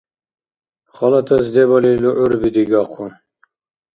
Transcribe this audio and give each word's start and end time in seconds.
Халатас 0.95 1.45
дебали 1.53 1.91
лугӀурби 2.03 2.49
дигахъу. 2.55 3.07